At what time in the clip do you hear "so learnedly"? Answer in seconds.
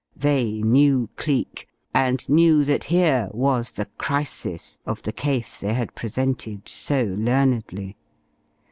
6.67-7.95